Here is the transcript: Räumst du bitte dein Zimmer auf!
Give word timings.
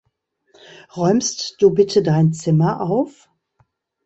Räumst 0.97 1.57
du 1.61 1.69
bitte 1.69 2.01
dein 2.01 2.33
Zimmer 2.33 2.81
auf! 2.81 3.29